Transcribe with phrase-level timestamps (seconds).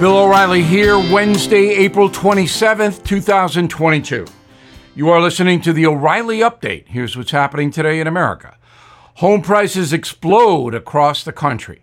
[0.00, 4.24] Bill O'Reilly here, Wednesday, April 27th, 2022.
[4.94, 6.86] You are listening to the O'Reilly Update.
[6.86, 8.56] Here's what's happening today in America.
[9.16, 11.82] Home prices explode across the country.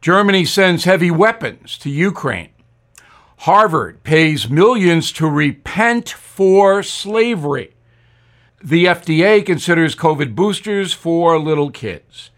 [0.00, 2.48] Germany sends heavy weapons to Ukraine.
[3.40, 7.74] Harvard pays millions to repent for slavery.
[8.64, 12.30] The FDA considers COVID boosters for little kids.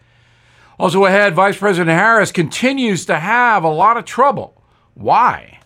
[0.80, 4.56] Also ahead, Vice President Harris continues to have a lot of trouble
[5.00, 5.60] why?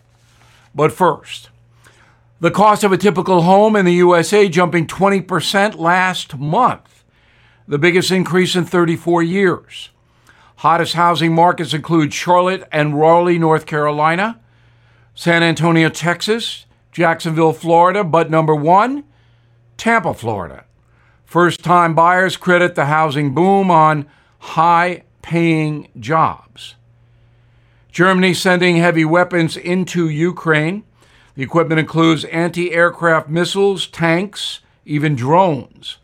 [0.73, 1.49] But first,
[2.39, 7.03] the cost of a typical home in the USA jumping 20% last month,
[7.67, 9.89] the biggest increase in 34 years.
[10.57, 14.39] Hottest housing markets include Charlotte and Raleigh, North Carolina,
[15.13, 19.03] San Antonio, Texas, Jacksonville, Florida, but number one,
[19.77, 20.65] Tampa, Florida.
[21.25, 24.05] First time buyers credit the housing boom on
[24.39, 26.75] high paying jobs.
[27.95, 30.83] Germany sending heavy weapons into Ukraine.
[31.35, 35.95] The equipment includes anti aircraft missiles, tanks, even drones.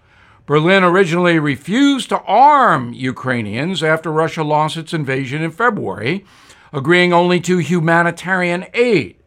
[0.46, 6.24] Berlin originally refused to arm Ukrainians after Russia lost its invasion in February,
[6.72, 9.18] agreeing only to humanitarian aid.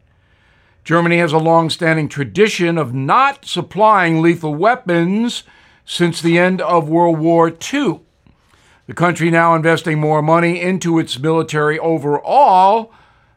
[0.85, 5.43] Germany has a long standing tradition of not supplying lethal weapons
[5.85, 8.01] since the end of World War II.
[8.87, 12.93] The country now investing more money into its military overall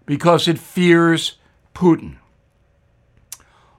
[0.05, 1.37] because it fears
[1.73, 2.17] Putin.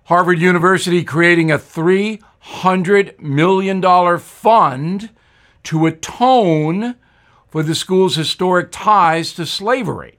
[0.05, 5.11] Harvard University creating a $300 million fund
[5.65, 6.97] to atone
[7.49, 10.17] for the school's historic ties to slavery.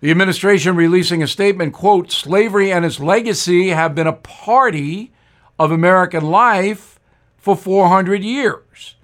[0.00, 5.12] The administration releasing a statement, quote, slavery and its legacy have been a party
[5.58, 6.98] of American life
[7.38, 8.96] for 400 years.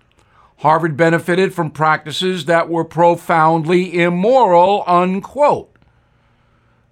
[0.59, 5.75] Harvard benefited from practices that were profoundly immoral, unquote.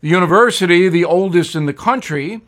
[0.01, 2.43] The university, the oldest in the country,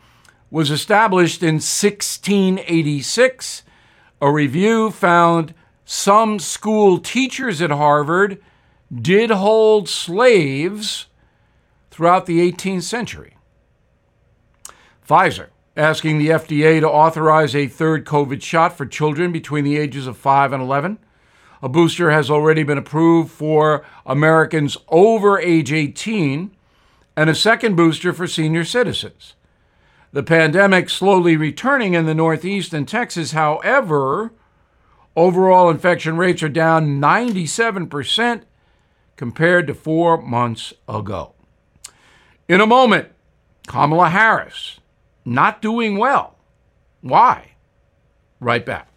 [0.51, 3.63] was established in 1686.
[4.21, 8.41] A review found some school teachers at Harvard
[8.93, 11.07] did hold slaves
[11.89, 13.37] throughout the 18th century.
[15.07, 20.07] Pfizer asking the FDA to authorize a third COVID shot for children between the ages
[20.07, 20.99] of 5 and 11.
[21.61, 26.55] A booster has already been approved for Americans over age 18
[27.15, 29.33] and a second booster for senior citizens.
[30.11, 34.31] The pandemic slowly returning in the Northeast and Texas, however,
[35.15, 38.43] overall infection rates are down 97%
[39.15, 41.33] compared to four months ago.
[42.47, 43.09] In a moment,
[43.67, 44.79] Kamala Harris
[45.25, 46.37] not doing well.
[47.01, 47.55] Why?
[48.39, 48.96] Right back.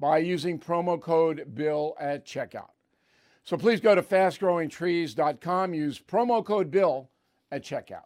[0.00, 2.70] by using promo code BILL at checkout.
[3.44, 7.10] So please go to fastgrowingtrees.com, use promo code BILL
[7.52, 8.04] at checkout.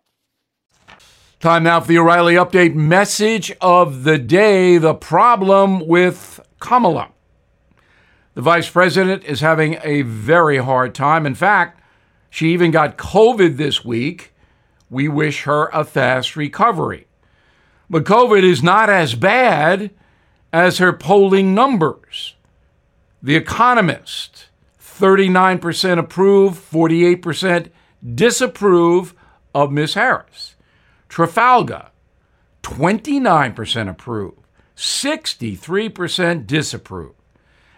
[1.39, 7.11] Time now for the O'Reilly Update message of the day the problem with Kamala.
[8.35, 11.27] The vice president is having a very hard time.
[11.27, 11.81] In fact,
[12.31, 14.35] she even got COVID this week.
[14.91, 17.07] We wish her a fast recovery.
[17.89, 19.91] But COVID is not as bad
[20.55, 22.37] as her polling numbers.
[23.21, 24.47] The Economist,
[24.81, 27.71] 39% approve, 48%
[28.15, 29.17] disapprove
[29.53, 30.55] of Miss Harris.
[31.09, 31.89] Trafalgar,
[32.63, 34.35] 29% approve,
[34.77, 37.15] 63% disapprove.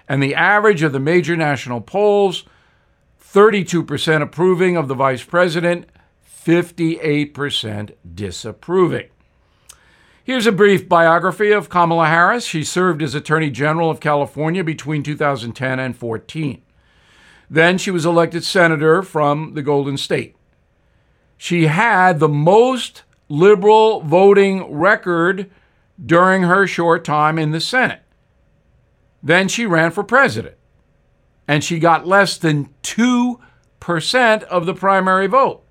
[0.07, 2.45] And the average of the major national polls,
[3.25, 5.89] 32% approving of the vice president,
[6.45, 9.09] 58% disapproving.
[10.27, 12.45] Here's a brief biography of Kamala Harris.
[12.45, 16.63] She served as Attorney General of California between 2010 and 14.
[17.49, 20.35] Then she was elected senator from the Golden State.
[21.37, 25.49] she had the most liberal voting record
[26.05, 28.03] during her short time in the Senate.
[29.23, 30.57] Then she ran for president,
[31.47, 35.63] and she got less than 2% of the primary vote.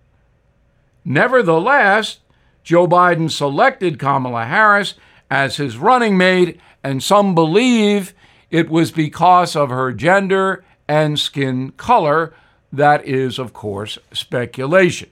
[1.03, 2.19] Nevertheless,
[2.65, 4.95] Joe Biden selected Kamala Harris
[5.29, 8.15] as his running mate, and some believe
[8.49, 12.33] it was because of her gender and skin color.
[12.73, 15.11] That is, of course, speculation.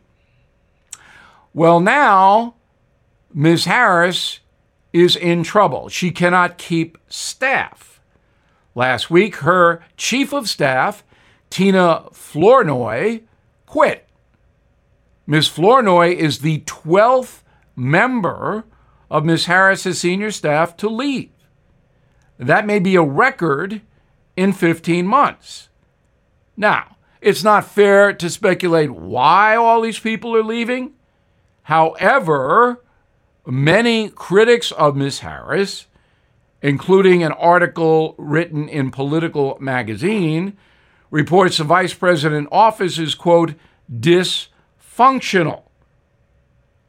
[1.54, 2.56] Well, now
[3.32, 3.66] Ms.
[3.66, 4.40] Harris
[4.92, 5.90] is in trouble.
[5.90, 8.02] She cannot keep staff.
[8.74, 11.04] Last week, her chief of staff,
[11.52, 13.22] Tina Flournoy,
[13.68, 14.08] quit.
[15.28, 15.48] Ms.
[15.48, 17.43] Flournoy is the 12th
[17.76, 18.66] member
[19.10, 19.46] of Ms.
[19.46, 21.32] Harris's senior staff to leave.
[22.38, 23.82] That may be a record
[24.36, 25.70] in 15 months.
[26.58, 30.94] Now, it's not fair to speculate why all these people are leaving.
[31.64, 32.84] However,
[33.46, 35.20] many critics of Ms.
[35.20, 35.88] Harris,
[36.62, 40.58] including an article written in Politico magazine,
[41.12, 43.54] reports the vice president office is, quote,
[43.92, 45.64] dysfunctional.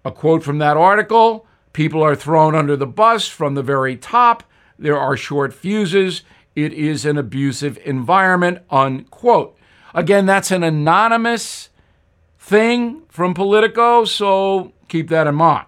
[0.05, 4.45] A quote from that article people are thrown under the bus from the very top.
[4.79, 6.23] There are short fuses.
[6.55, 9.59] It is an abusive environment, unquote.
[9.93, 11.71] Again, that's an anonymous
[12.39, 15.67] thing from Politico, so keep that in mind.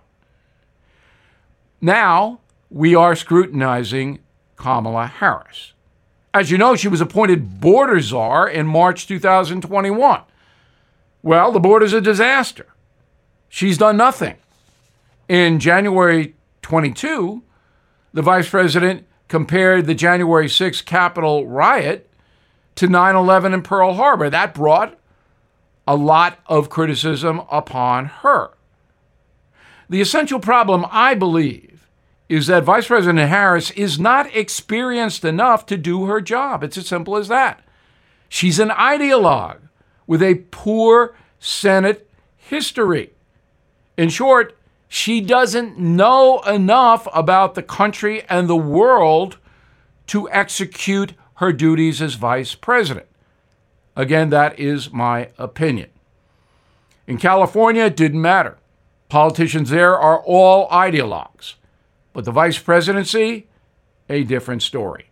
[1.81, 2.41] Now,
[2.71, 4.21] we are scrutinizing
[4.56, 5.73] Kamala Harris.
[6.32, 10.23] As you know, she was appointed border czar in March 2021.
[11.23, 12.67] Well, the border's a disaster.
[13.48, 14.37] She's done nothing.
[15.28, 17.43] In January 22,
[18.12, 22.08] the vice president compared the January 6 Capitol riot
[22.76, 24.31] to 9 11 in Pearl Harbor.
[24.31, 24.98] That brought
[25.87, 28.50] a lot of criticism upon her.
[29.88, 31.88] The essential problem, I believe,
[32.28, 36.64] is that Vice President Harris is not experienced enough to do her job.
[36.64, 37.62] It's as simple as that.
[38.28, 39.60] She's an ideologue
[40.06, 43.12] with a poor Senate history.
[43.96, 44.56] In short,
[44.88, 49.38] she doesn't know enough about the country and the world
[50.08, 53.06] to execute her duties as vice president.
[53.94, 55.90] Again, that is my opinion.
[57.06, 58.58] In California, it didn't matter.
[59.08, 61.54] Politicians there are all ideologues.
[62.12, 63.46] But the vice presidency,
[64.08, 65.06] a different story.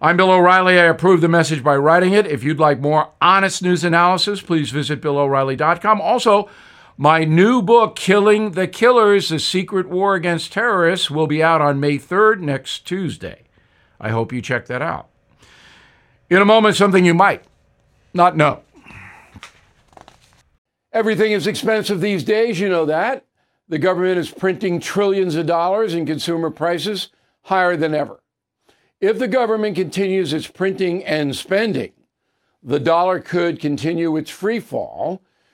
[0.00, 0.78] I'm Bill O'Reilly.
[0.78, 2.26] I approve the message by writing it.
[2.26, 6.00] If you'd like more honest news analysis, please visit BillO'Reilly.com.
[6.00, 6.48] Also,
[6.96, 11.80] my new book, Killing the Killers The Secret War Against Terrorists, will be out on
[11.80, 13.42] May 3rd, next Tuesday.
[14.00, 15.08] I hope you check that out.
[16.30, 17.44] In a moment, something you might
[18.12, 18.62] not know.
[20.92, 23.24] Everything is expensive these days, you know that.
[23.68, 27.08] The government is printing trillions of dollars and consumer prices
[27.42, 28.22] higher than ever.
[29.00, 31.92] If the government continues its printing and spending,
[32.62, 35.22] the dollar could continue its free fall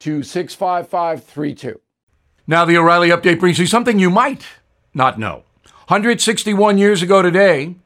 [0.00, 1.80] to 65532.
[2.46, 4.46] Now, the O'Reilly update brings you something you might
[4.94, 5.44] not know.
[5.88, 7.76] 161 years ago today,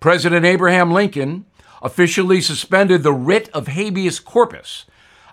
[0.00, 1.44] President Abraham Lincoln
[1.82, 4.84] officially suspended the writ of habeas corpus,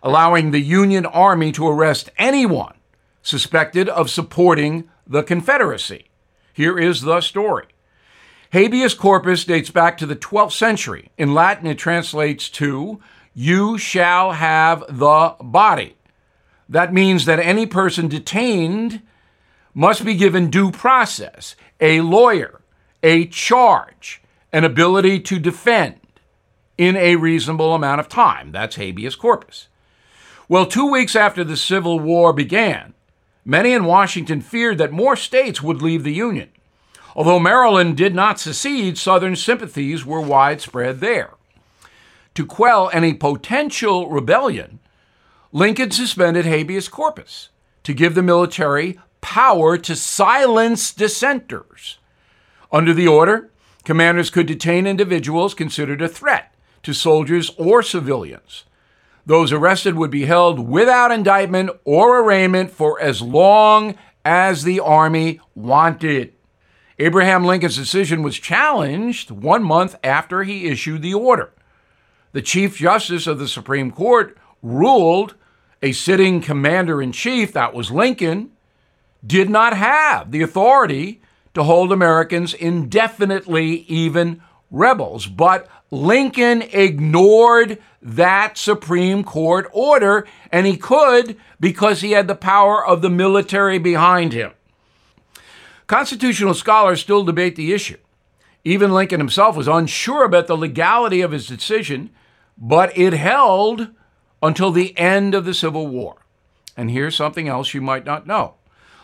[0.04, 2.75] allowing the Union Army to arrest anyone
[3.22, 6.10] suspected of supporting the Confederacy.
[6.54, 7.65] Here is the story.
[8.51, 11.10] Habeas corpus dates back to the 12th century.
[11.18, 13.01] In Latin, it translates to,
[13.34, 15.95] You shall have the body.
[16.67, 19.01] That means that any person detained
[19.74, 22.62] must be given due process, a lawyer,
[23.03, 26.00] a charge, an ability to defend
[26.77, 28.51] in a reasonable amount of time.
[28.51, 29.67] That's habeas corpus.
[30.48, 32.95] Well, two weeks after the Civil War began,
[33.48, 36.50] Many in Washington feared that more states would leave the Union.
[37.15, 41.29] Although Maryland did not secede, Southern sympathies were widespread there.
[42.34, 44.79] To quell any potential rebellion,
[45.52, 47.50] Lincoln suspended habeas corpus
[47.84, 52.00] to give the military power to silence dissenters.
[52.72, 53.52] Under the order,
[53.84, 58.66] commanders could detain individuals considered a threat to soldiers or civilians.
[59.25, 65.40] Those arrested would be held without indictment or arraignment for as long as the Army
[65.56, 66.34] wanted.
[67.00, 71.52] Abraham Lincoln's decision was challenged one month after he issued the order.
[72.32, 75.36] The Chief Justice of the Supreme Court ruled
[75.81, 78.51] a sitting commander in chief, that was Lincoln,
[79.25, 81.22] did not have the authority
[81.53, 84.41] to hold Americans indefinitely, even
[84.72, 85.27] rebels.
[85.27, 92.86] But Lincoln ignored that Supreme Court order, and he could because he had the power
[92.86, 94.51] of the military behind him.
[95.88, 97.98] Constitutional scholars still debate the issue.
[98.63, 102.10] Even Lincoln himself was unsure about the legality of his decision,
[102.57, 103.89] but it held
[104.46, 106.18] until the end of the Civil War.
[106.78, 108.56] And here's something else you might not know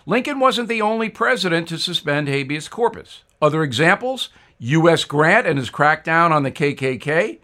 [0.05, 3.24] Lincoln wasn't the only president to suspend habeas corpus.
[3.41, 4.29] Other examples
[4.60, 5.03] U.S.
[5.03, 7.39] Grant and his crackdown on the KKK,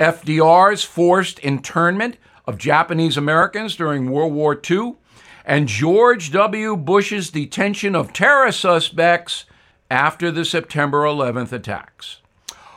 [0.00, 2.16] FDR's forced internment
[2.46, 4.94] of Japanese Americans during World War II,
[5.44, 6.76] and George W.
[6.76, 9.44] Bush's detention of terror suspects
[9.90, 12.18] after the September 11th attacks.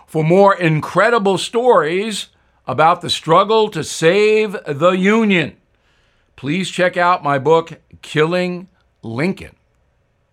[0.05, 2.27] For more incredible stories
[2.67, 5.57] about the struggle to save the Union,
[6.35, 8.67] please check out my book, Killing
[9.01, 9.55] Lincoln.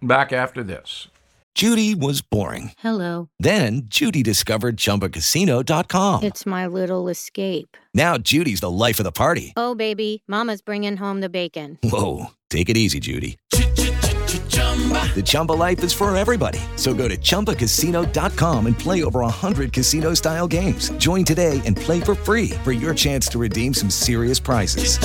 [0.00, 1.08] Back after this.
[1.54, 2.72] Judy was boring.
[2.78, 3.28] Hello.
[3.38, 6.24] Then Judy discovered chumbacasino.com.
[6.24, 7.76] It's my little escape.
[7.92, 9.52] Now Judy's the life of the party.
[9.56, 11.78] Oh, baby, Mama's bringing home the bacon.
[11.82, 12.28] Whoa.
[12.48, 13.38] Take it easy, Judy.
[15.14, 16.58] The Chumba life is for everybody.
[16.76, 20.90] So go to ChumbaCasino.com and play over 100 casino style games.
[20.92, 24.98] Join today and play for free for your chance to redeem some serious prizes.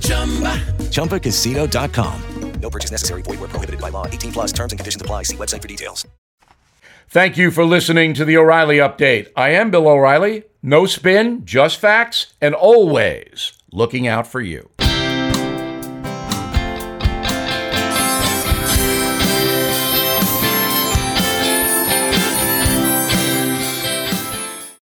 [0.00, 0.60] Chumba
[0.92, 2.22] ChumbaCasino.com.
[2.60, 3.22] No purchase necessary.
[3.22, 4.06] Void where prohibited by law.
[4.06, 5.24] 18 plus terms and conditions apply.
[5.24, 6.06] See website for details.
[7.08, 9.28] Thank you for listening to the O'Reilly Update.
[9.36, 10.44] I am Bill O'Reilly.
[10.62, 14.70] No spin, just facts, and always looking out for you.